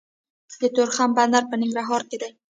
[0.61, 2.29] د تورخم بندر په ننګرهار کې دی